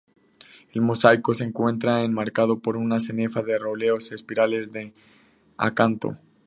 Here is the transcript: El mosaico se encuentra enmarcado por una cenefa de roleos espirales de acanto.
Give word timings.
El 0.71 0.81
mosaico 0.81 1.35
se 1.35 1.43
encuentra 1.43 2.01
enmarcado 2.03 2.57
por 2.57 2.75
una 2.75 2.99
cenefa 2.99 3.43
de 3.43 3.59
roleos 3.59 4.11
espirales 4.11 4.71
de 4.71 4.95
acanto. 5.57 6.17